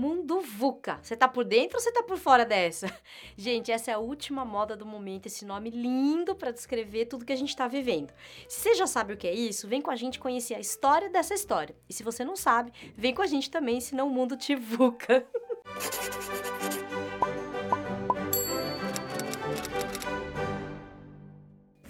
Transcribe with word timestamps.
Mundo 0.00 0.40
VUCA. 0.40 0.98
Você 1.02 1.14
tá 1.14 1.28
por 1.28 1.44
dentro 1.44 1.76
ou 1.76 1.82
você 1.82 1.92
tá 1.92 2.02
por 2.02 2.16
fora 2.16 2.46
dessa? 2.46 2.90
Gente, 3.36 3.70
essa 3.70 3.90
é 3.90 3.94
a 3.94 3.98
última 3.98 4.46
moda 4.46 4.74
do 4.74 4.86
momento, 4.86 5.26
esse 5.26 5.44
nome 5.44 5.68
lindo 5.68 6.34
para 6.34 6.50
descrever 6.50 7.04
tudo 7.04 7.26
que 7.26 7.34
a 7.34 7.36
gente 7.36 7.54
tá 7.54 7.68
vivendo. 7.68 8.10
Se 8.48 8.60
você 8.60 8.74
já 8.74 8.86
sabe 8.86 9.12
o 9.12 9.16
que 9.18 9.28
é 9.28 9.34
isso, 9.34 9.68
vem 9.68 9.82
com 9.82 9.90
a 9.90 9.96
gente 9.96 10.18
conhecer 10.18 10.54
a 10.54 10.58
história 10.58 11.10
dessa 11.10 11.34
história. 11.34 11.76
E 11.86 11.92
se 11.92 12.02
você 12.02 12.24
não 12.24 12.34
sabe, 12.34 12.72
vem 12.96 13.14
com 13.14 13.20
a 13.20 13.26
gente 13.26 13.50
também, 13.50 13.78
senão 13.78 14.08
o 14.08 14.10
mundo 14.10 14.38
te 14.38 14.56
VUCA. 14.56 15.26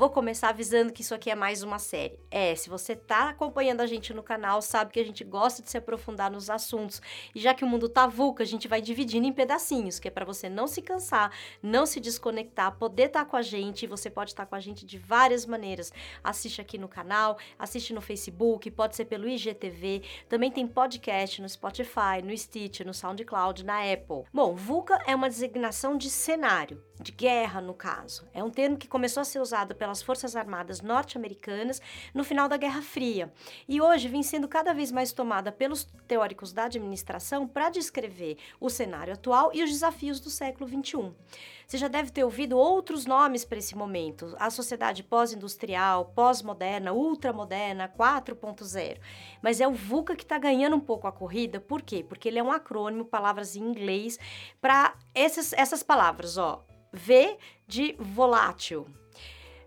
Vou 0.00 0.08
começar 0.08 0.48
avisando 0.48 0.94
que 0.94 1.02
isso 1.02 1.14
aqui 1.14 1.28
é 1.28 1.34
mais 1.34 1.62
uma 1.62 1.78
série. 1.78 2.18
É, 2.30 2.54
se 2.54 2.70
você 2.70 2.96
tá 2.96 3.28
acompanhando 3.28 3.82
a 3.82 3.86
gente 3.86 4.14
no 4.14 4.22
canal, 4.22 4.62
sabe 4.62 4.92
que 4.92 4.98
a 4.98 5.04
gente 5.04 5.22
gosta 5.22 5.62
de 5.62 5.70
se 5.70 5.76
aprofundar 5.76 6.30
nos 6.30 6.48
assuntos. 6.48 7.02
E 7.34 7.38
já 7.38 7.52
que 7.52 7.66
o 7.66 7.68
mundo 7.68 7.86
tá 7.86 8.06
vulca, 8.06 8.42
a 8.42 8.46
gente 8.46 8.66
vai 8.66 8.80
dividindo 8.80 9.26
em 9.26 9.32
pedacinhos, 9.34 9.98
que 9.98 10.08
é 10.08 10.10
para 10.10 10.24
você 10.24 10.48
não 10.48 10.66
se 10.66 10.80
cansar, 10.80 11.30
não 11.62 11.84
se 11.84 12.00
desconectar, 12.00 12.78
poder 12.78 13.08
estar 13.08 13.26
tá 13.26 13.30
com 13.30 13.36
a 13.36 13.42
gente. 13.42 13.86
Você 13.86 14.08
pode 14.08 14.30
estar 14.30 14.46
tá 14.46 14.48
com 14.48 14.54
a 14.54 14.60
gente 14.60 14.86
de 14.86 14.96
várias 14.96 15.44
maneiras. 15.44 15.92
Assiste 16.24 16.62
aqui 16.62 16.78
no 16.78 16.88
canal, 16.88 17.36
assiste 17.58 17.92
no 17.92 18.00
Facebook, 18.00 18.70
pode 18.70 18.96
ser 18.96 19.04
pelo 19.04 19.28
IGTV. 19.28 20.02
Também 20.30 20.50
tem 20.50 20.66
podcast 20.66 21.42
no 21.42 21.48
Spotify, 21.50 22.22
no 22.24 22.34
Stitch, 22.34 22.80
no 22.86 22.94
SoundCloud, 22.94 23.66
na 23.66 23.82
Apple. 23.92 24.24
Bom, 24.32 24.54
VUCA 24.54 24.98
é 25.06 25.14
uma 25.14 25.28
designação 25.28 25.94
de 25.94 26.08
cenário, 26.08 26.82
de 27.00 27.12
guerra 27.12 27.60
no 27.60 27.74
caso. 27.74 28.26
É 28.32 28.42
um 28.42 28.50
termo 28.50 28.76
que 28.76 28.88
começou 28.88 29.20
a 29.20 29.24
ser 29.24 29.40
usado 29.40 29.74
pela 29.74 29.90
pelas 29.90 30.02
Forças 30.02 30.36
Armadas 30.36 30.80
norte-americanas 30.80 31.82
no 32.14 32.22
final 32.22 32.48
da 32.48 32.56
Guerra 32.56 32.80
Fria 32.80 33.32
e 33.68 33.80
hoje 33.80 34.06
vem 34.06 34.22
sendo 34.22 34.46
cada 34.46 34.72
vez 34.72 34.92
mais 34.92 35.12
tomada 35.12 35.50
pelos 35.50 35.84
teóricos 36.06 36.52
da 36.52 36.66
administração 36.66 37.48
para 37.48 37.70
descrever 37.70 38.38
o 38.60 38.70
cenário 38.70 39.12
atual 39.12 39.50
e 39.52 39.64
os 39.64 39.70
desafios 39.70 40.20
do 40.20 40.30
século 40.30 40.68
XXI. 40.68 41.12
Você 41.66 41.76
já 41.76 41.88
deve 41.88 42.12
ter 42.12 42.22
ouvido 42.22 42.56
outros 42.56 43.04
nomes 43.04 43.44
para 43.44 43.58
esse 43.58 43.76
momento: 43.76 44.32
a 44.38 44.48
sociedade 44.48 45.02
pós-industrial, 45.02 46.12
pós-moderna, 46.14 46.92
ultramoderna, 46.92 47.88
4.0. 47.88 48.98
Mas 49.42 49.60
é 49.60 49.66
o 49.66 49.72
VUCA 49.72 50.14
que 50.14 50.22
está 50.22 50.38
ganhando 50.38 50.76
um 50.76 50.80
pouco 50.80 51.08
a 51.08 51.12
corrida, 51.12 51.60
por 51.60 51.82
quê? 51.82 52.04
Porque 52.08 52.28
ele 52.28 52.38
é 52.38 52.42
um 52.42 52.52
acrônimo, 52.52 53.04
palavras 53.04 53.56
em 53.56 53.60
inglês, 53.60 54.20
para 54.60 54.94
essas, 55.12 55.52
essas 55.52 55.82
palavras, 55.82 56.38
ó. 56.38 56.64
V 56.92 57.38
de 57.66 57.94
volátil, 57.98 58.86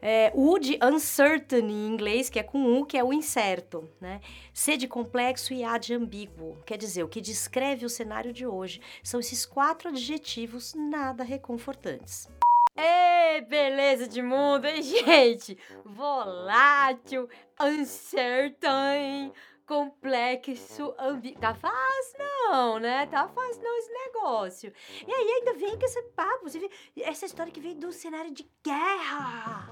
é, 0.06 0.34
U 0.36 0.60
de 0.60 0.78
uncertain 0.84 1.62
em 1.62 1.88
inglês, 1.88 2.30
que 2.30 2.38
é 2.38 2.44
com 2.44 2.78
U, 2.78 2.86
que 2.86 2.98
é 2.98 3.04
o 3.04 3.14
incerto, 3.14 3.90
né? 4.02 4.20
C 4.54 4.76
de 4.76 4.86
complexo 4.86 5.54
e 5.54 5.64
A 5.64 5.78
de 5.78 5.94
ambíguo. 5.94 6.58
Quer 6.66 6.78
dizer, 6.78 7.04
o 7.04 7.08
que 7.08 7.22
descreve 7.22 7.86
o 7.86 7.90
cenário 7.90 8.34
de 8.34 8.46
hoje 8.46 8.82
são 9.02 9.22
esses 9.22 9.46
quatro 9.46 9.88
adjetivos 9.88 10.74
nada 10.74 11.24
reconfortantes. 11.24 12.28
Ei, 12.76 13.42
beleza 13.42 14.06
de 14.06 14.22
mundo, 14.22 14.66
hein, 14.66 14.82
gente? 14.84 15.58
Volátil, 15.86 17.30
uncertain, 17.62 19.32
complexo, 19.68 20.94
ambíguo. 21.00 21.40
Tá 21.40 21.54
fácil 21.54 22.18
não, 22.20 22.80
né? 22.80 23.06
Tá 23.08 23.28
fácil 23.28 23.64
não 23.64 23.78
esse 23.78 23.92
negócio. 23.92 24.74
E 25.08 25.12
aí 25.12 25.32
ainda 25.32 25.54
vem 25.54 25.78
com 25.78 25.86
esse 25.86 26.02
papo, 26.16 26.50
você 26.50 26.60
vê, 26.60 26.70
essa 26.98 27.26
história 27.26 27.52
que 27.52 27.60
veio 27.60 27.76
do 27.76 27.92
cenário 27.92 28.32
de 28.32 28.48
guerra. 28.64 29.70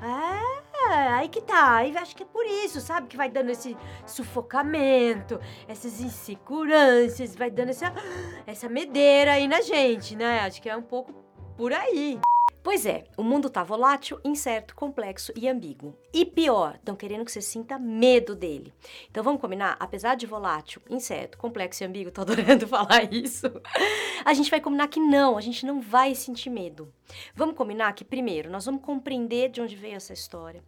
É, 0.00 1.08
aí 1.14 1.28
que 1.28 1.40
tá. 1.40 1.76
Aí 1.76 1.96
acho 1.96 2.14
que 2.14 2.22
é 2.22 2.26
por 2.26 2.46
isso, 2.46 2.80
sabe? 2.80 3.08
Que 3.08 3.16
vai 3.16 3.28
dando 3.28 3.50
esse 3.50 3.76
sufocamento, 4.06 5.40
essas 5.66 6.00
inseguranças, 6.00 7.34
vai 7.34 7.50
dando 7.50 7.70
essa, 7.70 7.92
essa 8.46 8.68
medeira 8.68 9.32
aí 9.32 9.48
na 9.48 9.60
gente, 9.60 10.14
né? 10.14 10.40
Acho 10.40 10.62
que 10.62 10.68
é 10.68 10.76
um 10.76 10.82
pouco 10.82 11.12
por 11.56 11.72
aí. 11.72 12.20
Pois 12.68 12.84
é, 12.84 13.04
o 13.16 13.22
mundo 13.22 13.48
tá 13.48 13.64
volátil, 13.64 14.20
incerto, 14.22 14.74
complexo 14.74 15.32
e 15.34 15.48
ambíguo. 15.48 15.96
E 16.12 16.22
pior, 16.22 16.74
estão 16.74 16.94
querendo 16.94 17.24
que 17.24 17.32
você 17.32 17.40
sinta 17.40 17.78
medo 17.78 18.36
dele. 18.36 18.74
Então 19.10 19.24
vamos 19.24 19.40
combinar? 19.40 19.74
Apesar 19.80 20.16
de 20.16 20.26
volátil, 20.26 20.82
incerto, 20.86 21.38
complexo 21.38 21.82
e 21.82 21.86
ambíguo, 21.86 22.12
tô 22.12 22.20
adorando 22.20 22.68
falar 22.68 23.10
isso. 23.10 23.46
A 24.22 24.34
gente 24.34 24.50
vai 24.50 24.60
combinar 24.60 24.88
que 24.88 25.00
não, 25.00 25.38
a 25.38 25.40
gente 25.40 25.64
não 25.64 25.80
vai 25.80 26.14
sentir 26.14 26.50
medo. 26.50 26.92
Vamos 27.34 27.56
combinar 27.56 27.92
que, 27.92 28.04
primeiro, 28.04 28.50
nós 28.50 28.66
vamos 28.66 28.82
compreender 28.82 29.48
de 29.50 29.60
onde 29.60 29.76
veio 29.76 29.96
essa 29.96 30.12
história. 30.12 30.62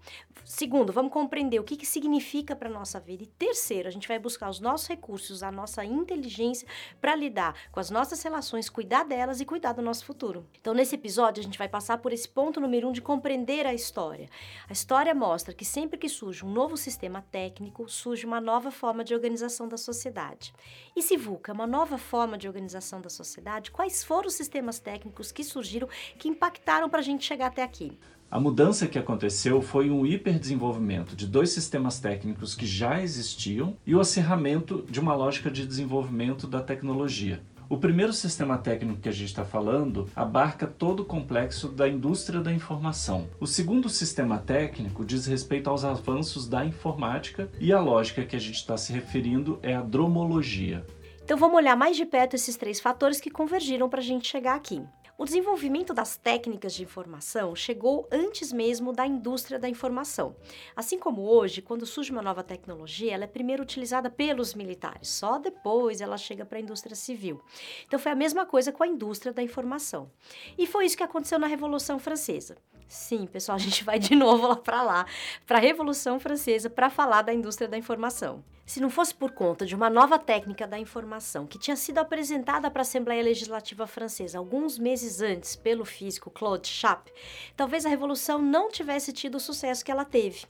Segundo, 0.45 0.93
vamos 0.93 1.13
compreender 1.13 1.61
o 1.61 1.65
que, 1.65 1.77
que 1.77 1.87
significa 1.87 2.57
para 2.57 2.69
nossa 2.69 2.99
vida. 2.99 3.23
E 3.23 3.27
terceiro, 3.27 3.89
a 3.89 3.91
gente 3.91 4.09
vai 4.09 4.19
buscar 4.19 4.49
os 4.49 4.61
nossos 4.61 4.89
recursos, 4.89 5.43
a 5.43 5.51
nossa 5.51 5.85
inteligência 5.85 6.67
para 7.01 7.15
lidar 7.15 7.55
com 7.71 7.81
as 7.81 7.91
nossas 7.91 8.23
relações, 8.23 8.69
cuidar 8.69 9.05
delas 9.05 9.41
e 9.41 9.45
cuidar 9.45 9.73
do 9.73 9.83
nosso 9.83 10.05
futuro. 10.05 10.47
Então, 10.61 10.75
nesse 10.75 10.95
episódio, 10.95 11.41
a 11.41 11.45
gente 11.45 11.59
vai 11.59 11.69
passar 11.69 11.99
por 11.99 12.13
esse 12.13 12.29
ponto 12.29 12.61
número 12.61 12.89
um 12.89 12.93
de 12.93 13.03
compreender 13.03 13.67
a 13.67 13.75
história. 13.75 14.29
A 14.69 14.73
história 14.73 15.15
mostra 15.15 15.55
que 15.55 15.65
sempre 15.65 15.99
que 15.99 16.09
surge 16.09 16.45
um 16.45 16.51
novo 16.51 16.77
sistema 16.77 17.23
técnico, 17.31 17.89
surge 17.89 18.25
uma 18.27 18.41
nova 18.41 18.71
forma 18.71 19.05
de 19.05 19.15
organização 19.15 19.69
da 19.69 19.77
sociedade. 19.77 20.53
E 20.97 21.03
se 21.03 21.17
VUCA 21.17 21.53
é 21.53 21.55
uma 21.55 21.67
nova 21.67 21.99
forma 21.99 22.39
de 22.39 22.49
organização 22.49 23.01
da 23.01 23.11
sociedade, 23.11 23.71
quais 23.71 24.03
foram 24.03 24.29
os 24.29 24.35
sistemas 24.35 24.79
técnicos 24.79 25.31
que 25.31 25.45
surgiram 25.45 25.89
que 26.19 26.29
impactaram 26.31 26.89
para 26.89 27.01
a 27.01 27.03
gente 27.03 27.25
chegar 27.25 27.47
até 27.47 27.63
aqui? 27.63 27.99
A 28.31 28.39
mudança 28.39 28.87
que 28.87 28.99
aconteceu 28.99 29.61
foi 29.61 29.91
um 29.91 30.07
hiperdesenvolvimento 30.07 31.17
de 31.17 31.27
dois 31.27 31.51
sistemas 31.51 31.99
técnicos 31.99 32.55
que 32.55 32.65
já 32.65 33.03
existiam 33.03 33.77
e 33.85 33.93
o 33.93 34.01
acerramento 34.01 34.87
de 34.89 35.01
uma 35.01 35.15
lógica 35.15 35.51
de 35.51 35.67
desenvolvimento 35.67 36.47
da 36.47 36.63
tecnologia. 36.63 37.43
O 37.69 37.77
primeiro 37.77 38.13
sistema 38.13 38.59
técnico 38.59 39.01
que 39.01 39.09
a 39.09 39.13
gente 39.13 39.29
está 39.29 39.45
falando 39.45 40.09
abarca 40.15 40.67
todo 40.67 41.01
o 41.01 41.05
complexo 41.05 41.69
da 41.69 41.89
indústria 41.89 42.41
da 42.41 42.53
informação. 42.53 43.29
O 43.39 43.47
segundo 43.47 43.89
sistema 43.89 44.39
técnico 44.39 45.05
diz 45.05 45.27
respeito 45.27 45.71
aos 45.71 45.85
avanços 45.85 46.49
da 46.49 46.65
informática 46.65 47.49
e 47.61 47.73
a 47.73 47.81
lógica 47.81 48.25
que 48.25 48.35
a 48.35 48.41
gente 48.41 48.57
está 48.57 48.77
se 48.77 48.93
referindo 48.93 49.59
é 49.63 49.75
a 49.75 49.83
dromologia. 49.83 50.85
Então 51.25 51.39
vamos 51.39 51.57
olhar 51.57 51.77
mais 51.77 51.97
de 51.97 52.05
perto 52.05 52.35
esses 52.35 52.57
três 52.57 52.81
fatores 52.81 53.21
que 53.21 53.31
convergiram 53.31 53.89
para 53.89 54.01
a 54.01 54.03
gente 54.03 54.27
chegar 54.27 54.57
aqui. 54.57 54.83
O 55.21 55.25
desenvolvimento 55.27 55.93
das 55.93 56.17
técnicas 56.17 56.73
de 56.73 56.83
informação 56.83 57.55
chegou 57.55 58.09
antes 58.11 58.51
mesmo 58.55 58.91
da 58.91 59.07
indústria 59.07 59.59
da 59.59 59.69
informação. 59.69 60.35
Assim 60.75 60.99
como 60.99 61.21
hoje, 61.21 61.61
quando 61.61 61.85
surge 61.85 62.11
uma 62.11 62.23
nova 62.23 62.43
tecnologia, 62.43 63.13
ela 63.13 63.25
é 63.25 63.27
primeiro 63.27 63.63
utilizada 63.63 64.09
pelos 64.09 64.55
militares, 64.55 65.11
só 65.11 65.39
depois 65.39 66.01
ela 66.01 66.17
chega 66.17 66.47
para 66.47 66.57
a 66.57 66.63
indústria 66.63 66.97
civil. 66.97 67.39
Então 67.87 67.99
foi 67.99 68.13
a 68.13 68.15
mesma 68.15 68.47
coisa 68.47 68.73
com 68.73 68.83
a 68.83 68.87
indústria 68.87 69.31
da 69.31 69.43
informação. 69.43 70.11
E 70.57 70.67
foi 70.67 70.87
isso 70.87 70.97
que 70.97 71.03
aconteceu 71.03 71.39
na 71.39 71.47
Revolução 71.47 71.99
Francesa. 71.99 72.57
Sim, 72.89 73.27
pessoal, 73.27 73.57
a 73.57 73.61
gente 73.61 73.85
vai 73.85 73.99
de 73.99 74.17
novo 74.17 74.47
lá 74.47 74.57
para 74.57 74.83
lá, 74.83 75.07
para 75.47 75.59
a 75.59 75.61
Revolução 75.61 76.19
Francesa, 76.19 76.71
para 76.71 76.89
falar 76.89 77.21
da 77.21 77.35
indústria 77.35 77.69
da 77.69 77.77
informação. 77.77 78.43
Se 78.71 78.79
não 78.79 78.89
fosse 78.89 79.13
por 79.13 79.33
conta 79.33 79.67
de 79.67 79.75
uma 79.75 79.91
nova 79.91 80.17
técnica 80.17 80.65
da 80.65 80.79
informação 80.79 81.45
que 81.45 81.59
tinha 81.59 81.75
sido 81.75 81.99
apresentada 81.99 82.71
para 82.71 82.83
a 82.83 82.87
Assembleia 82.87 83.21
Legislativa 83.21 83.85
Francesa 83.85 84.39
alguns 84.39 84.79
meses 84.79 85.21
antes 85.21 85.57
pelo 85.57 85.85
físico 85.85 86.31
Claude 86.31 86.69
Chappe, 86.69 87.13
talvez 87.57 87.85
a 87.85 87.89
revolução 87.89 88.39
não 88.39 88.71
tivesse 88.71 89.13
tido 89.13 89.35
o 89.35 89.41
sucesso 89.41 89.85
que 89.85 89.91
ela 89.91 90.05
teve. 90.05 90.47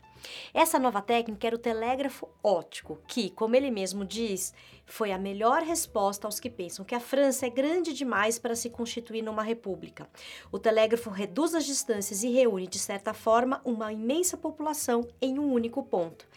Essa 0.53 0.79
nova 0.79 1.01
técnica 1.01 1.47
era 1.47 1.57
o 1.57 1.59
telégrafo 1.59 2.29
óptico, 2.43 2.99
que, 3.09 3.31
como 3.31 3.57
ele 3.57 3.71
mesmo 3.71 4.05
diz, 4.05 4.53
foi 4.85 5.13
a 5.13 5.19
melhor 5.19 5.63
resposta 5.63 6.27
aos 6.27 6.39
que 6.39 6.51
pensam 6.51 6.85
que 6.85 6.95
a 6.95 7.01
França 7.01 7.47
é 7.47 7.49
grande 7.49 7.95
demais 7.95 8.39
para 8.39 8.55
se 8.55 8.69
constituir 8.69 9.23
numa 9.23 9.43
república. 9.43 10.07
O 10.53 10.59
telégrafo 10.59 11.09
reduz 11.09 11.55
as 11.55 11.65
distâncias 11.65 12.23
e 12.23 12.29
reúne, 12.29 12.67
de 12.67 12.79
certa 12.79 13.15
forma, 13.15 13.63
uma 13.65 13.91
imensa 13.95 14.37
população 14.37 15.09
em 15.23 15.39
um 15.39 15.51
único 15.51 15.83
ponto. 15.83 16.29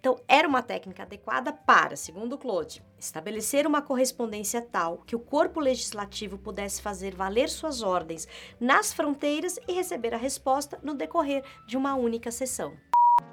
Então, 0.00 0.18
era 0.26 0.48
uma 0.48 0.62
técnica 0.62 1.02
adequada 1.02 1.52
para, 1.52 1.94
segundo 1.94 2.38
Claude, 2.38 2.82
estabelecer 2.98 3.66
uma 3.66 3.82
correspondência 3.82 4.62
tal 4.62 4.98
que 5.06 5.14
o 5.14 5.20
corpo 5.20 5.60
legislativo 5.60 6.38
pudesse 6.38 6.80
fazer 6.80 7.14
valer 7.14 7.50
suas 7.50 7.82
ordens 7.82 8.26
nas 8.58 8.94
fronteiras 8.94 9.58
e 9.68 9.72
receber 9.72 10.14
a 10.14 10.18
resposta 10.18 10.80
no 10.82 10.94
decorrer 10.94 11.44
de 11.66 11.76
uma 11.76 11.94
única 11.94 12.30
sessão. 12.30 12.74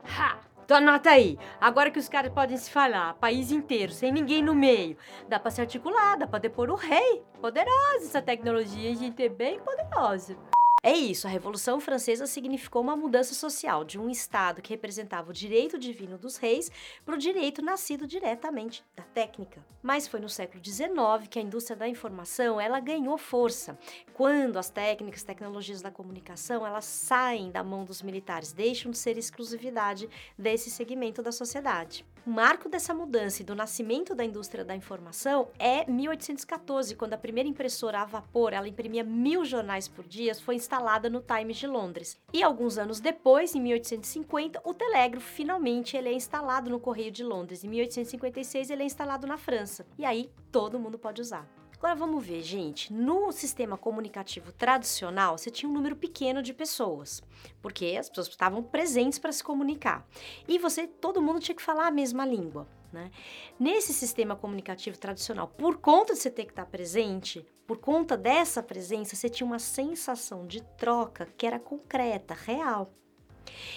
Ha! 0.04 0.40
Então 0.66 0.76
anota 0.76 1.12
aí, 1.12 1.40
agora 1.62 1.90
que 1.90 1.98
os 1.98 2.10
caras 2.10 2.34
podem 2.34 2.58
se 2.58 2.70
falar, 2.70 3.14
país 3.14 3.54
inteiro, 3.54 3.94
sem 3.94 4.12
ninguém 4.12 4.44
no 4.44 4.54
meio, 4.54 4.98
dá 5.30 5.40
para 5.40 5.50
se 5.50 5.62
articular, 5.62 6.18
dá 6.18 6.28
para 6.28 6.40
depor 6.40 6.70
o 6.70 6.76
rei. 6.76 7.24
Poderosa 7.40 8.04
essa 8.04 8.22
tecnologia, 8.22 8.94
gente, 8.94 9.24
é 9.24 9.30
bem 9.30 9.62
poderosa. 9.62 10.36
É 10.88 10.94
isso, 10.94 11.28
a 11.28 11.30
Revolução 11.30 11.82
Francesa 11.82 12.26
significou 12.26 12.82
uma 12.82 12.96
mudança 12.96 13.34
social 13.34 13.84
de 13.84 14.00
um 14.00 14.10
Estado 14.10 14.62
que 14.62 14.70
representava 14.70 15.32
o 15.32 15.34
direito 15.34 15.78
divino 15.78 16.18
dos 16.18 16.38
reis 16.38 16.72
para 17.06 17.14
o 17.14 17.18
direito 17.18 17.62
nascido 17.62 18.08
diretamente 18.08 18.86
da 18.96 19.04
técnica. 19.04 19.62
Mas 19.84 20.08
foi 20.08 20.22
no 20.22 20.30
século 20.30 20.64
XIX 20.64 21.28
que 21.30 21.40
a 21.40 21.42
indústria 21.42 21.76
da 21.76 21.90
informação 21.90 22.58
ela 22.58 22.80
ganhou 22.80 23.18
força, 23.18 23.78
quando 24.14 24.58
as 24.58 24.70
técnicas, 24.70 25.24
tecnologias 25.24 25.82
da 25.82 25.92
comunicação 25.92 26.66
elas 26.66 26.86
saem 26.86 27.52
da 27.52 27.66
mão 27.66 27.84
dos 27.84 28.02
militares, 28.02 28.54
deixam 28.54 28.90
de 28.90 28.98
ser 28.98 29.18
exclusividade 29.18 30.08
desse 30.38 30.72
segmento 30.72 31.22
da 31.22 31.34
sociedade. 31.34 32.06
O 32.28 32.30
marco 32.30 32.68
dessa 32.68 32.94
mudança 32.94 33.42
e 33.42 33.46
do 33.46 33.56
nascimento 33.56 34.14
da 34.14 34.26
indústria 34.26 34.66
da 34.66 34.76
informação 34.76 35.48
é 35.58 35.90
1814, 35.90 36.94
quando 36.94 37.14
a 37.14 37.18
primeira 37.18 37.48
impressora 37.48 38.02
a 38.02 38.06
vapor, 38.06 38.52
ela 38.52 38.68
imprimia 38.68 39.02
mil 39.02 39.46
jornais 39.46 39.88
por 39.88 40.06
dia, 40.06 40.36
foi 40.36 40.56
instalada 40.56 41.10
no 41.10 41.22
Times 41.22 41.56
de 41.56 41.66
Londres. 41.66 42.20
E 42.34 42.44
alguns 42.44 42.78
anos 42.78 43.00
depois, 43.00 43.56
em 43.56 43.62
1850, 43.62 44.62
o 44.66 44.74
telégrafo 44.74 45.26
finalmente 45.26 45.96
ele 45.96 46.10
é 46.10 46.14
instalado 46.14 46.70
no 46.70 46.82
Correio 46.82 47.12
de 47.12 47.24
Londres. 47.24 47.64
Em 47.64 47.70
1856 47.70 48.72
ele 48.72 48.84
é 48.84 48.86
instalado 48.86 49.26
na 49.26 49.38
França. 49.38 49.88
E 49.98 50.04
aí 50.04 50.30
todo 50.52 50.78
mundo 50.78 51.00
pode 51.00 51.22
usar. 51.22 51.48
Agora 51.78 51.94
vamos 51.94 52.26
ver, 52.26 52.42
gente. 52.42 52.92
No 52.92 53.32
sistema 53.32 53.78
comunicativo 53.78 54.52
tradicional, 54.52 55.38
você 55.38 55.52
tinha 55.52 55.70
um 55.70 55.74
número 55.74 55.96
pequeno 55.96 56.42
de 56.42 56.52
pessoas, 56.52 57.22
porque 57.62 57.96
as 58.00 58.10
pessoas 58.10 58.28
estavam 58.28 58.64
presentes 58.64 59.20
para 59.20 59.32
se 59.32 59.44
comunicar. 59.44 60.04
E 60.48 60.58
você, 60.58 60.88
todo 60.88 61.22
mundo 61.22 61.40
tinha 61.40 61.56
que 61.56 61.62
falar 61.62 61.88
a 61.88 61.92
mesma 61.92 62.26
língua. 62.26 62.68
Né? 62.92 63.12
Nesse 63.60 63.94
sistema 63.94 64.36
comunicativo 64.36 64.98
tradicional, 64.98 65.48
por 65.48 65.78
conta 65.78 66.14
de 66.14 66.20
você 66.20 66.32
ter 66.32 66.46
que 66.46 66.52
estar 66.52 66.66
presente, 66.66 67.46
por 67.68 67.78
conta 67.78 68.18
dessa 68.18 68.64
presença, 68.64 69.16
você 69.16 69.30
tinha 69.30 69.46
uma 69.46 69.60
sensação 69.60 70.48
de 70.48 70.64
troca 70.78 71.28
que 71.38 71.46
era 71.46 71.60
concreta, 71.60 72.34
real. 72.34 72.92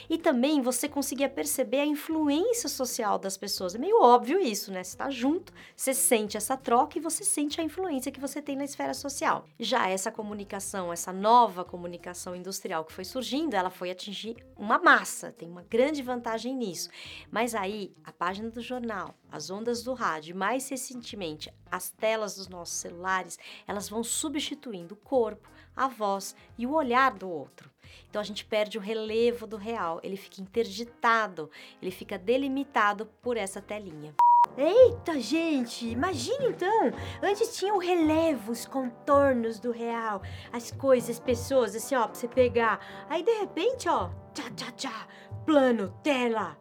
E 0.08 0.18
também 0.18 0.60
você 0.60 0.88
conseguia 0.88 1.28
perceber 1.28 1.80
a 1.80 1.86
influência 1.86 2.68
social 2.68 3.18
das 3.18 3.36
pessoas. 3.36 3.74
É 3.74 3.78
meio 3.78 4.02
óbvio 4.02 4.40
isso, 4.40 4.70
né? 4.72 4.82
Você 4.82 4.90
está 4.90 5.10
junto, 5.10 5.52
você 5.76 5.94
sente 5.94 6.36
essa 6.36 6.56
troca 6.56 6.98
e 6.98 7.00
você 7.00 7.24
sente 7.24 7.60
a 7.60 7.64
influência 7.64 8.12
que 8.12 8.20
você 8.20 8.40
tem 8.42 8.56
na 8.56 8.64
esfera 8.64 8.94
social. 8.94 9.44
Já 9.58 9.88
essa 9.88 10.10
comunicação, 10.10 10.92
essa 10.92 11.12
nova 11.12 11.64
comunicação 11.64 12.34
industrial 12.34 12.84
que 12.84 12.92
foi 12.92 13.04
surgindo, 13.04 13.54
ela 13.54 13.70
foi 13.70 13.90
atingir 13.90 14.36
uma 14.56 14.78
massa, 14.78 15.32
tem 15.32 15.48
uma 15.48 15.62
grande 15.62 16.02
vantagem 16.02 16.54
nisso. 16.54 16.90
Mas 17.30 17.54
aí, 17.54 17.94
a 18.04 18.12
página 18.12 18.50
do 18.50 18.60
jornal, 18.60 19.14
as 19.30 19.50
ondas 19.50 19.82
do 19.82 19.94
rádio, 19.94 20.36
mais 20.36 20.68
recentemente, 20.68 21.52
as 21.70 21.90
telas 21.90 22.34
dos 22.34 22.48
nossos 22.48 22.76
celulares, 22.76 23.38
elas 23.66 23.88
vão 23.88 24.02
substituindo 24.02 24.94
o 24.94 24.98
corpo, 24.98 25.48
a 25.76 25.86
voz 25.86 26.34
e 26.58 26.66
o 26.66 26.72
olhar 26.72 27.14
do 27.14 27.30
outro. 27.30 27.70
Então 28.08 28.20
a 28.20 28.24
gente 28.24 28.44
perde 28.44 28.78
o 28.78 28.80
relevo 28.80 29.46
do 29.46 29.56
real, 29.56 30.00
ele 30.02 30.16
fica 30.16 30.40
interditado, 30.40 31.50
ele 31.80 31.90
fica 31.90 32.18
delimitado 32.18 33.06
por 33.22 33.36
essa 33.36 33.60
telinha. 33.60 34.14
Eita, 34.56 35.18
gente, 35.20 35.88
imagine 35.88 36.48
então, 36.48 36.92
antes 37.22 37.56
tinha 37.56 37.72
o 37.72 37.78
relevo, 37.78 38.50
os 38.50 38.66
contornos 38.66 39.60
do 39.60 39.70
real, 39.70 40.22
as 40.52 40.72
coisas, 40.72 41.10
as 41.10 41.20
pessoas, 41.20 41.74
assim, 41.74 41.94
ó, 41.94 42.04
pra 42.04 42.14
você 42.14 42.26
pegar. 42.26 42.80
Aí 43.08 43.22
de 43.22 43.32
repente, 43.38 43.88
ó, 43.88 44.10
tchá, 44.34 44.50
tchá, 44.56 44.72
tchá, 44.72 45.08
plano, 45.46 45.94
tela. 46.02 46.58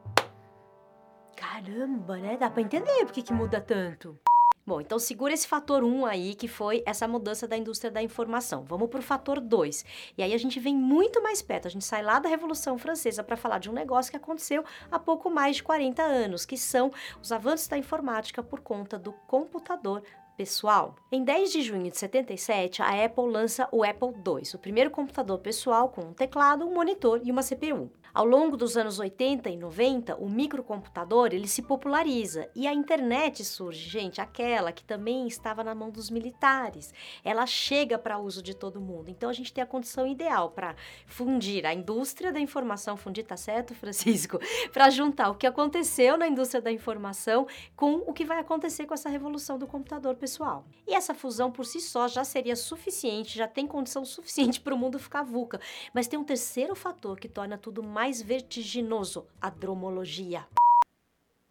Caramba, 1.36 2.18
né? 2.18 2.38
Dá 2.38 2.50
pra 2.50 2.62
entender 2.62 3.06
por 3.06 3.14
que, 3.14 3.24
que 3.24 3.34
muda 3.34 3.60
tanto. 3.60 4.20
Bom, 4.70 4.80
então 4.80 5.00
segura 5.00 5.34
esse 5.34 5.48
fator 5.48 5.84
1 5.84 6.06
aí, 6.06 6.36
que 6.36 6.48
foi 6.48 6.84
essa 6.86 7.08
mudança 7.08 7.48
da 7.48 7.58
indústria 7.58 7.90
da 7.90 8.04
informação. 8.04 8.64
Vamos 8.64 8.88
para 8.88 9.00
o 9.00 9.02
fator 9.02 9.40
2. 9.40 9.84
E 10.16 10.22
aí 10.22 10.32
a 10.32 10.38
gente 10.38 10.60
vem 10.60 10.76
muito 10.76 11.24
mais 11.24 11.42
perto, 11.42 11.68
a 11.68 11.72
gente 11.72 11.84
sai 11.84 12.04
lá 12.04 12.20
da 12.20 12.30
Revolução 12.30 12.78
Francesa 12.78 13.24
para 13.24 13.36
falar 13.36 13.58
de 13.58 13.68
um 13.68 13.74
negócio 13.74 14.12
que 14.12 14.18
aconteceu 14.18 14.64
há 14.92 15.00
pouco 15.00 15.28
mais 15.28 15.56
de 15.56 15.64
40 15.64 16.04
anos, 16.04 16.46
que 16.46 16.56
são 16.56 16.92
os 17.20 17.32
avanços 17.32 17.68
da 17.68 17.80
informática 17.80 18.44
por 18.44 18.60
conta 18.60 19.00
do 19.00 19.12
computador 19.26 20.04
pessoal. 20.38 20.96
Em 21.12 21.24
10 21.24 21.52
de 21.52 21.64
junho 21.64 21.90
de 21.90 21.98
77, 21.98 22.84
a 22.84 23.04
Apple 23.04 23.26
lança 23.26 23.68
o 23.72 23.84
Apple 23.84 24.10
II, 24.10 24.52
o 24.54 24.60
primeiro 24.60 24.92
computador 24.92 25.40
pessoal 25.40 25.90
com 25.90 26.02
um 26.02 26.14
teclado, 26.14 26.64
um 26.64 26.76
monitor 26.76 27.20
e 27.24 27.32
uma 27.32 27.42
CPU. 27.42 27.92
Ao 28.12 28.26
longo 28.26 28.58
dos 28.58 28.76
anos 28.76 28.98
80 28.98 29.50
e 29.50 29.58
90, 29.58 30.16
o 30.16 30.28
microcomputador 30.28 31.30
ele 31.32 31.48
se 31.48 31.62
populariza 31.62 32.50
e 32.56 32.68
a 32.68 32.74
internet 32.74 33.46
surge, 33.46 33.88
gente, 33.88 34.20
aquela 34.20 34.72
que 34.72 34.84
também 34.84 35.28
estava 35.28 35.64
na 35.64 35.76
mão 35.76 35.92
dos 35.92 36.10
militares. 36.10 36.92
Ela 37.24 37.46
chega 37.46 38.00
para 38.00 38.18
uso 38.18 38.42
de 38.42 38.56
todo 38.56 38.82
mundo. 38.82 39.10
Então 39.10 39.30
a 39.30 39.34
gente 39.34 39.54
tem 39.54 39.64
a 39.64 39.68
condição 39.68 40.08
ideal 40.08 40.50
para 40.50 40.76
fundir 41.06 41.68
a 41.68 41.74
indústria 41.74 42.34
da 42.34 42.40
informação, 42.40 42.98
fundir 42.98 43.26
tá 43.26 43.38
certo, 43.38 43.76
Francisco? 43.76 44.40
para 44.74 44.90
juntar 44.90 45.30
o 45.30 45.36
que 45.36 45.46
aconteceu 45.46 46.18
na 46.18 46.28
indústria 46.28 46.62
da 46.62 46.72
informação 46.72 47.48
com 47.76 47.98
o 48.08 48.14
que 48.14 48.26
vai 48.26 48.40
acontecer 48.40 48.88
com 48.88 48.94
essa 48.96 49.10
revolução 49.10 49.60
do 49.60 49.68
computador 49.68 50.16
pessoal. 50.16 50.66
E 50.88 50.96
essa 50.96 51.14
fusão 51.14 51.52
por 51.52 51.66
si 51.66 51.80
só 51.80 52.08
já 52.08 52.24
seria 52.24 52.56
suficiente, 52.56 53.38
já 53.38 53.48
tem 53.48 53.68
condição 53.68 54.04
suficiente 54.04 54.60
para 54.62 54.74
o 54.74 54.78
mundo 54.78 54.98
ficar 54.98 55.22
VUCA. 55.22 55.62
Mas 55.94 56.08
tem 56.08 56.18
um 56.18 56.24
terceiro 56.24 56.76
fator 56.76 57.20
que 57.20 57.30
torna 57.30 57.58
tudo 57.58 57.84
mais 57.84 57.99
mais 58.00 58.22
vertiginoso, 58.22 59.28
a 59.42 59.50
dromologia. 59.50 60.48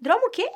Dromo 0.00 0.29
o 0.29 0.31
quê? 0.31 0.50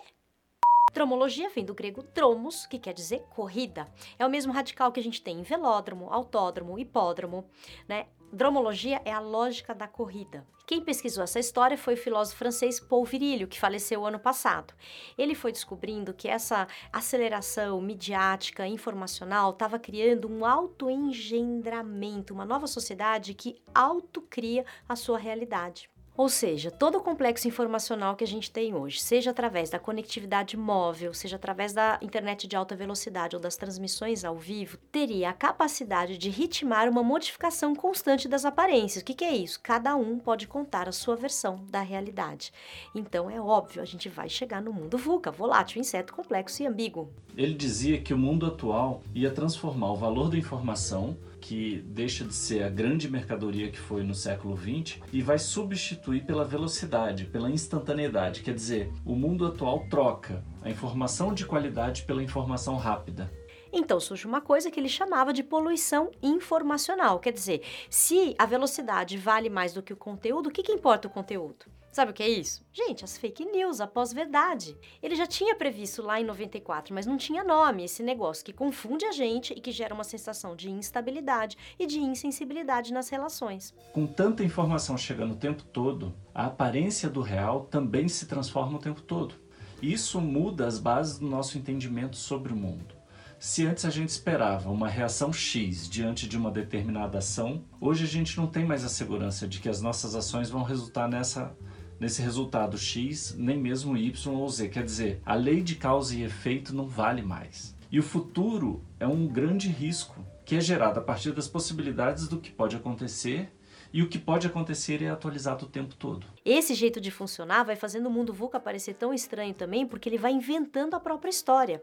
Dromologia 0.91 1.50
vem 1.50 1.67
do 1.67 1.75
grego 1.75 2.03
dromos, 2.03 2.65
que 2.65 2.79
quer 2.79 2.94
dizer 2.94 3.21
corrida. 3.25 3.87
É 4.19 4.25
o 4.25 4.31
mesmo 4.31 4.55
radical 4.55 4.91
que 4.91 4.99
a 4.99 5.03
gente 5.03 5.21
tem 5.21 5.41
em 5.41 5.43
velódromo, 5.43 6.11
autódromo, 6.11 6.79
hipódromo, 6.79 7.47
né? 7.87 8.06
Dromologia 8.34 8.99
é 9.05 9.12
a 9.12 9.20
lógica 9.20 9.75
da 9.75 9.87
corrida. 9.87 10.46
Quem 10.67 10.81
pesquisou 10.81 11.23
essa 11.23 11.38
história 11.38 11.76
foi 11.76 11.93
o 11.93 11.99
filósofo 11.99 12.38
francês 12.38 12.81
Paul 12.81 13.05
Virilio, 13.05 13.46
que 13.46 13.61
faleceu 13.61 14.06
ano 14.06 14.19
passado. 14.19 14.73
Ele 15.19 15.34
foi 15.34 15.52
descobrindo 15.52 16.14
que 16.14 16.29
essa 16.29 16.67
aceleração 16.90 17.79
midiática, 17.82 18.67
informacional, 18.67 19.50
estava 19.50 19.79
criando 19.79 20.32
um 20.32 20.46
autoengendramento, 20.46 22.32
uma 22.32 22.46
nova 22.46 22.67
sociedade 22.67 23.34
que 23.34 23.62
autocria 23.75 24.64
a 24.88 24.96
sua 24.96 25.19
realidade. 25.19 25.92
Ou 26.14 26.29
seja, 26.29 26.70
todo 26.70 26.99
o 26.99 27.00
complexo 27.00 27.49
informacional 27.49 28.14
que 28.14 28.23
a 28.23 28.26
gente 28.26 28.50
tem 28.50 28.75
hoje, 28.75 29.00
seja 29.00 29.31
através 29.31 29.70
da 29.70 29.79
conectividade 29.79 30.59
móvel, 30.59 31.14
seja 31.14 31.37
através 31.37 31.73
da 31.73 31.99
internet 32.03 32.47
de 32.47 32.55
alta 32.55 32.76
velocidade 32.76 33.35
ou 33.35 33.41
das 33.41 33.56
transmissões 33.56 34.23
ao 34.23 34.37
vivo, 34.37 34.76
teria 34.91 35.31
a 35.31 35.32
capacidade 35.32 36.19
de 36.19 36.29
ritmar 36.29 36.87
uma 36.87 37.03
modificação 37.03 37.75
constante 37.75 38.29
das 38.29 38.44
aparências. 38.44 39.03
O 39.03 39.06
que, 39.06 39.14
que 39.14 39.25
é 39.25 39.35
isso? 39.35 39.59
Cada 39.62 39.97
um 39.97 40.19
pode 40.19 40.47
contar 40.47 40.87
a 40.87 40.93
sua 40.93 41.17
versão 41.17 41.64
da 41.70 41.81
realidade. 41.81 42.53
Então 42.94 43.31
é 43.31 43.41
óbvio, 43.41 43.81
a 43.81 43.87
gente 43.87 44.11
vai 44.11 44.29
chegar 44.29 44.61
no 44.61 44.73
mundo 44.73 44.99
VUCA, 44.99 45.31
volátil, 45.31 45.81
inseto, 45.81 46.12
complexo 46.12 46.62
e 46.62 46.67
ambíguo. 46.67 47.11
Ele 47.35 47.55
dizia 47.55 47.99
que 47.99 48.12
o 48.12 48.19
mundo 48.19 48.44
atual 48.44 49.03
ia 49.15 49.31
transformar 49.31 49.93
o 49.93 49.97
valor 49.97 50.29
da 50.29 50.37
informação 50.37 51.17
que 51.43 51.83
deixa 51.89 52.25
de 52.25 52.33
ser 52.33 52.62
a 52.62 52.71
grande 52.71 53.11
mercadoria 53.11 53.69
que 53.69 53.79
foi 53.79 54.05
no 54.05 54.15
século 54.15 54.56
XX 54.56 55.00
e 55.12 55.21
vai 55.21 55.39
substituir 55.41 56.25
pela 56.25 56.44
velocidade, 56.44 57.27
pela 57.27 57.50
instantaneidade. 57.50 58.43
Quer 58.43 58.55
dizer, 58.55 58.93
o 59.05 59.17
mundo 59.17 59.44
atual 59.44 59.85
troca 59.91 60.44
a 60.62 60.71
informação 60.71 61.35
de 61.35 61.44
qualidade 61.44 62.05
pela 62.05 62.23
informação 62.23 62.77
rápida. 62.77 63.29
Então 63.73 63.99
surge 63.99 64.27
uma 64.27 64.41
coisa 64.41 64.71
que 64.71 64.79
ele 64.79 64.89
chamava 64.89 65.33
de 65.33 65.43
poluição 65.43 66.11
informacional. 66.23 67.19
Quer 67.19 67.32
dizer, 67.32 67.63
se 67.89 68.35
a 68.39 68.44
velocidade 68.44 69.17
vale 69.17 69.49
mais 69.49 69.73
do 69.73 69.82
que 69.82 69.93
o 69.93 69.96
conteúdo, 69.96 70.49
o 70.49 70.53
que, 70.53 70.63
que 70.63 70.73
importa 70.73 71.08
o 71.08 71.11
conteúdo? 71.11 71.65
Sabe 71.93 72.11
o 72.11 72.15
que 72.15 72.23
é 72.23 72.29
isso? 72.29 72.65
Gente, 72.73 73.05
as 73.05 73.19
fake 73.19 73.44
news, 73.44 73.79
a 73.79 73.87
pós-verdade. 73.87 74.75
Ele 75.03 75.15
já 75.15 75.27
tinha 75.27 75.55
previsto 75.55 76.01
lá 76.01 76.19
em 76.19 76.25
94, 76.25 76.94
mas 76.94 77.05
não 77.05 77.19
tinha 77.19 77.44
nome 77.44 77.85
esse 77.85 78.03
negócio 78.03 78.43
que 78.43 78.53
confunde 78.53 79.05
a 79.05 79.13
gente 79.13 79.53
e 79.53 79.61
que 79.61 79.70
gera 79.70 79.93
uma 79.93 80.03
sensação 80.03 80.56
de 80.56 80.70
instabilidade 80.70 81.56
e 81.79 81.87
de 81.87 82.01
insensibilidade 82.01 82.94
nas 82.94 83.11
relações. 83.11 83.75
Com 83.93 84.06
tanta 84.06 84.43
informação 84.43 84.96
chegando 84.96 85.32
o 85.32 85.39
tempo 85.39 85.65
todo, 85.65 86.15
a 86.35 86.46
aparência 86.46 87.11
do 87.11 87.20
real 87.20 87.67
também 87.67 88.08
se 88.08 88.25
transforma 88.25 88.79
o 88.79 88.82
tempo 88.82 89.03
todo. 89.03 89.35
Isso 89.82 90.19
muda 90.19 90.67
as 90.67 90.79
bases 90.79 91.19
do 91.19 91.27
nosso 91.27 91.58
entendimento 91.58 92.17
sobre 92.17 92.55
o 92.55 92.56
mundo. 92.56 93.02
Se 93.43 93.67
antes 93.67 93.84
a 93.84 93.91
gente 93.91 94.11
esperava 94.11 94.70
uma 94.70 94.89
reação 94.89 95.32
X 95.32 95.91
diante 95.91 96.29
de 96.29 96.37
uma 96.37 96.49
determinada 96.49 97.19
ação, 97.19 97.65
hoje 97.81 98.05
a 98.05 98.06
gente 98.06 98.37
não 98.37 98.46
tem 98.46 98.65
mais 98.65 98.84
a 98.84 98.89
segurança 98.89 99.49
de 99.49 99.58
que 99.58 99.69
as 99.69 99.81
nossas 99.81 100.15
ações 100.15 100.49
vão 100.49 100.63
resultar 100.63 101.08
nessa 101.08 101.53
nesse 101.99 102.22
resultado 102.22 102.79
X, 102.79 103.34
nem 103.37 103.58
mesmo 103.58 103.96
Y 103.96 104.32
ou 104.32 104.49
Z. 104.49 104.69
Quer 104.69 104.84
dizer, 104.84 105.20
a 105.27 105.34
lei 105.34 105.61
de 105.61 105.75
causa 105.75 106.15
e 106.15 106.22
efeito 106.22 106.72
não 106.72 106.87
vale 106.87 107.20
mais. 107.20 107.77
E 107.91 107.99
o 107.99 108.03
futuro 108.05 108.84
é 109.01 109.08
um 109.08 109.27
grande 109.27 109.69
risco 109.69 110.25
que 110.44 110.55
é 110.55 110.61
gerado 110.61 111.01
a 111.01 111.03
partir 111.03 111.32
das 111.32 111.49
possibilidades 111.49 112.29
do 112.29 112.39
que 112.39 112.53
pode 112.53 112.77
acontecer 112.77 113.53
e 113.93 114.03
o 114.03 114.08
que 114.08 114.19
pode 114.19 114.46
acontecer 114.46 115.03
é 115.03 115.11
atualizado 115.11 115.67
o 115.67 115.69
tempo 115.69 115.94
todo. 115.94 116.27
Esse 116.44 116.75
jeito 116.75 117.01
de 117.01 117.11
funcionar 117.11 117.63
vai 117.63 117.77
fazendo 117.77 118.06
o 118.06 118.11
mundo 118.11 118.32
VUCA 118.32 118.58
parecer 118.58 118.94
tão 118.94 119.13
estranho 119.13 119.55
também, 119.55 119.87
porque 119.87 120.08
ele 120.08 120.19
vai 120.19 120.32
inventando 120.32 120.94
a 120.94 121.01
própria 121.01 121.31
história. 121.31 121.82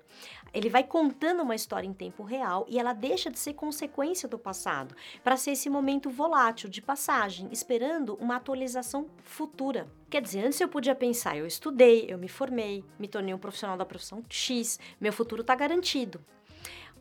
Ele 0.53 0.69
vai 0.69 0.83
contando 0.83 1.43
uma 1.43 1.55
história 1.55 1.87
em 1.87 1.93
tempo 1.93 2.23
real 2.23 2.65
e 2.67 2.79
ela 2.79 2.93
deixa 2.93 3.29
de 3.29 3.37
ser 3.37 3.53
consequência 3.53 4.27
do 4.27 4.39
passado, 4.39 4.95
para 5.23 5.37
ser 5.37 5.51
esse 5.51 5.69
momento 5.69 6.09
volátil 6.09 6.69
de 6.69 6.81
passagem, 6.81 7.47
esperando 7.51 8.15
uma 8.15 8.35
atualização 8.35 9.07
futura. 9.23 9.87
Quer 10.09 10.21
dizer, 10.21 10.45
antes 10.45 10.59
eu 10.59 10.67
podia 10.67 10.95
pensar, 10.95 11.37
eu 11.37 11.45
estudei, 11.45 12.05
eu 12.07 12.17
me 12.17 12.27
formei, 12.27 12.83
me 12.97 13.07
tornei 13.07 13.33
um 13.33 13.37
profissional 13.37 13.77
da 13.77 13.85
profissão 13.85 14.23
X, 14.27 14.79
meu 14.99 15.13
futuro 15.13 15.41
está 15.41 15.53
garantido. 15.53 16.19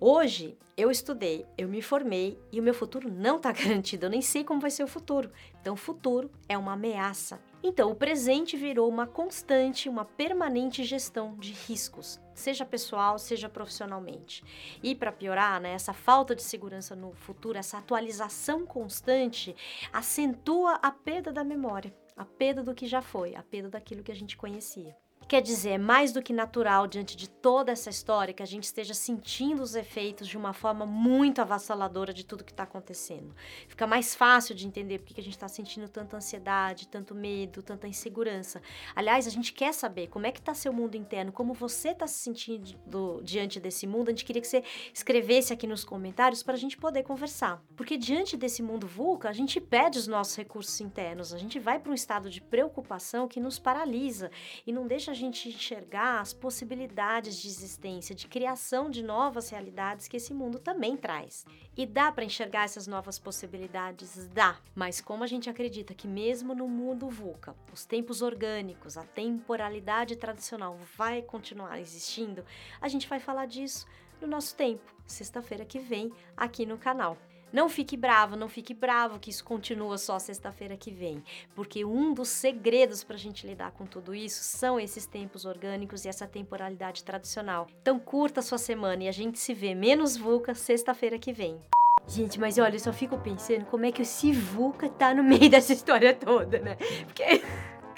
Hoje 0.01 0.57
eu 0.77 0.93
estudei, 0.93 1.45
eu 1.59 1.69
me 1.69 1.83
formei 1.83 2.39
e 2.53 2.61
o 2.61 2.63
meu 2.63 2.73
futuro 2.73 3.11
não 3.11 3.39
está 3.39 3.51
garantido. 3.53 4.07
Eu 4.07 4.11
nem 4.11 4.23
sei 4.23 4.45
como 4.45 4.61
vai 4.61 4.71
ser 4.71 4.85
o 4.85 4.89
futuro. 4.89 5.33
Então, 5.61 5.75
o 5.75 5.77
futuro 5.77 6.31
é 6.49 6.57
uma 6.57 6.75
ameaça. 6.75 7.41
Então, 7.65 7.91
o 7.91 7.97
presente 7.97 8.57
virou 8.57 8.89
uma 8.89 9.09
constante, 9.09 9.89
uma 9.89 10.05
permanente 10.05 10.85
gestão 10.85 11.35
de 11.37 11.53
riscos, 11.53 12.21
seja 12.33 12.65
pessoal, 12.65 13.19
seja 13.19 13.49
profissionalmente. 13.49 14.45
E 14.81 14.95
para 14.95 15.11
piorar, 15.11 15.61
né, 15.61 15.73
essa 15.73 15.93
falta 15.93 16.37
de 16.37 16.45
segurança 16.45 16.95
no 16.95 17.13
futuro, 17.15 17.59
essa 17.59 17.79
atualização 17.79 18.65
constante, 18.65 19.57
acentua 19.93 20.75
a 20.75 20.93
perda 20.93 21.33
da 21.33 21.43
memória, 21.43 21.93
a 22.17 22.25
perda 22.25 22.63
do 22.63 22.73
que 22.73 22.87
já 22.87 23.03
foi, 23.03 23.35
a 23.35 23.43
perda 23.43 23.71
daquilo 23.71 24.05
que 24.05 24.13
a 24.13 24.17
gente 24.17 24.37
conhecia. 24.37 24.97
Quer 25.29 25.43
dizer, 25.43 25.73
é 25.73 25.79
mais 25.79 26.11
do 26.11 26.23
que 26.23 26.33
natural 26.33 26.87
diante 26.87 27.15
de 27.15 27.29
toda 27.29 27.71
essa 27.71 27.91
história 27.91 28.33
que 28.33 28.43
a 28.43 28.47
gente 28.47 28.65
esteja 28.65 28.95
sentindo 28.95 29.63
os 29.63 29.75
efeitos 29.75 30.27
de 30.27 30.39
uma 30.39 30.55
forma 30.55 30.87
muito 30.87 31.43
avassaladora 31.43 32.15
de 32.15 32.25
tudo 32.25 32.43
que 32.43 32.51
está 32.51 32.63
acontecendo. 32.63 33.35
Fica 33.69 33.87
mais 33.87 34.15
fácil 34.15 34.55
de 34.55 34.67
entender 34.67 34.99
porque 34.99 35.13
que 35.13 35.21
a 35.21 35.23
gente 35.23 35.35
está 35.35 35.47
sentindo 35.47 35.87
tanta 35.87 36.17
ansiedade, 36.17 36.89
tanto 36.89 37.15
medo, 37.15 37.63
tanta 37.63 37.87
insegurança. 37.87 38.63
Aliás, 38.97 39.27
a 39.27 39.31
gente 39.31 39.53
quer 39.53 39.75
saber 39.75 40.07
como 40.07 40.27
é 40.27 40.33
que 40.33 40.39
está 40.39 40.55
seu 40.55 40.73
mundo 40.73 40.97
interno, 40.97 41.31
como 41.31 41.53
você 41.53 41.91
está 41.91 42.07
se 42.07 42.21
sentindo 42.21 43.21
diante 43.23 43.61
desse 43.61 43.87
mundo. 43.87 44.09
A 44.09 44.13
gente 44.13 44.25
queria 44.25 44.41
que 44.41 44.49
você 44.49 44.65
escrevesse 44.95 45.53
aqui 45.53 45.67
nos 45.67 45.85
comentários 45.85 46.43
para 46.43 46.55
a 46.55 46.59
gente 46.59 46.79
poder 46.79 47.03
conversar. 47.03 47.63
Porque 47.77 47.99
diante 47.99 48.35
desse 48.35 48.63
mundo 48.63 48.87
VUCA, 48.87 49.29
a 49.29 49.33
gente 49.35 49.61
perde 49.61 49.99
os 49.99 50.07
nossos 50.07 50.37
recursos 50.37 50.81
internos, 50.81 51.35
a 51.35 51.39
gente 51.39 51.59
vai 51.59 51.79
para 51.79 51.93
um 51.93 51.95
estado 51.95 52.31
de 52.31 52.41
preocupação 52.41 53.29
que 53.29 53.39
nos 53.39 53.59
paralisa 53.59 54.31
e 54.67 54.73
não 54.73 54.87
deixa 54.87 55.11
a 55.11 55.18
gente 55.19 55.49
enxergar 55.49 56.21
as 56.21 56.33
possibilidades 56.33 57.37
de 57.37 57.49
existência, 57.49 58.15
de 58.15 58.27
criação 58.27 58.89
de 58.89 59.03
novas 59.03 59.51
realidades 59.51 60.09
que 60.09 60.17
esse 60.17 60.33
mundo 60.33 60.59
também 60.59 60.97
traz. 60.97 61.45
E 61.77 61.85
dá 61.85 62.11
para 62.11 62.25
enxergar 62.25 62.65
essas 62.65 62.87
novas 62.87 63.19
possibilidades? 63.19 64.29
Dá, 64.29 64.59
mas 64.75 65.01
como 65.01 65.25
a 65.25 65.27
gente 65.27 65.51
acredita 65.51 65.95
que 65.95 66.09
mesmo 66.09 66.55
no 66.55 66.67
mundo 66.67 67.11
VUCA, 67.11 67.55
os 67.73 67.85
tempos 67.85 68.23
orgânicos, 68.23 68.97
a 68.97 69.05
temporalidade 69.05 70.17
tradicional 70.17 70.79
vai 70.97 71.21
continuar 71.21 71.79
existindo, 71.79 72.45
a 72.81 72.89
gente 72.89 73.09
vai 73.09 73.21
falar 73.21 73.47
disso 73.47 73.87
no 74.21 74.27
nosso 74.27 74.55
tempo, 74.55 74.95
sexta-feira 75.07 75.65
que 75.65 75.79
vem, 75.79 76.13
aqui 76.37 76.65
no 76.67 76.79
canal. 76.79 77.17
Não 77.53 77.69
fique 77.69 77.97
bravo, 77.97 78.37
não 78.37 78.49
fique 78.49 78.75
bravo 78.75 79.19
que 79.19 79.31
isso 79.31 79.43
continua 79.43 79.97
só 79.97 80.19
sexta-feira 80.19 80.77
que 80.77 80.91
vem, 80.91 81.23
porque 81.55 81.85
um 81.85 82.13
dos 82.13 82.29
segredos 82.29 83.03
para 83.03 83.17
a 83.17 83.19
gente 83.19 83.47
lidar 83.47 83.73
com 83.73 83.87
tudo 83.87 84.15
isso 84.15 84.43
são 84.45 84.79
esses 84.79 85.07
tempos 85.07 85.47
orgânicos 85.47 86.05
e 86.05 86.09
essa 86.09 86.27
temporalidade 86.27 87.03
tradicional. 87.05 87.67
Então 87.81 87.99
curta 87.99 88.41
a 88.41 88.43
sua 88.43 88.59
semana 88.59 89.05
e 89.05 89.09
a 89.09 89.13
gente 89.13 89.39
se 89.39 89.55
vê 89.55 89.75
menos 89.75 90.17
VUCA 90.17 90.55
sexta-feira 90.55 91.19
que 91.19 91.33
vem. 91.33 91.59
Gente, 92.07 92.41
mas 92.41 92.59
olha, 92.59 92.77
eu 92.77 92.81
só 92.81 92.93
fico 92.93 93.19
pensando 93.19 93.67
como 93.67 93.85
é 93.85 93.93
que 93.93 94.01
o 94.01 94.07
Sivuca 94.07 94.89
tá 94.89 95.15
no 95.15 95.23
meio 95.23 95.49
dessa 95.51 95.73
história 95.73 96.15
toda, 96.15 96.59
né? 96.59 96.77
Porque 97.05 97.43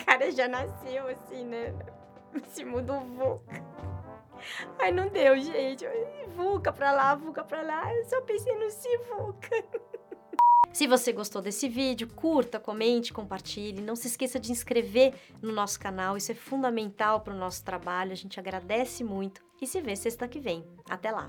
o 0.01 0.05
cara 0.05 0.31
já 0.33 0.49
nasceu 0.49 1.07
assim, 1.07 1.45
né? 1.45 1.73
Esse 2.35 2.65
mundo 2.65 2.93
VUCA. 3.01 4.00
Ai, 4.79 4.93
não 4.93 5.09
deu, 5.09 5.39
gente. 5.39 5.87
Vuca 6.37 6.73
pra 6.73 6.93
lá, 6.93 7.15
Vuca 7.15 7.45
pra 7.45 7.63
lá. 7.63 7.95
Eu 7.95 8.05
só 8.05 8.21
pensei 8.23 8.55
no 8.57 8.71
Sivuca. 8.71 9.65
Se 10.73 10.87
você 10.87 11.13
gostou 11.13 11.43
desse 11.43 11.69
vídeo, 11.69 12.09
curta, 12.15 12.61
comente, 12.61 13.13
compartilhe. 13.13 13.83
Não 13.83 13.97
se 13.97 14.07
esqueça 14.07 14.39
de 14.39 14.53
inscrever 14.53 15.15
no 15.43 15.53
nosso 15.53 15.81
canal, 15.81 16.17
isso 16.17 16.31
é 16.31 16.35
fundamental 16.35 17.21
para 17.21 17.35
o 17.35 17.37
nosso 17.37 17.65
trabalho. 17.65 18.13
A 18.13 18.17
gente 18.17 18.39
agradece 18.39 19.03
muito 19.03 19.43
e 19.61 19.67
se 19.67 19.81
vê 19.81 19.97
sexta 19.97 20.29
que 20.29 20.39
vem. 20.39 20.65
Até 20.89 21.11
lá! 21.11 21.29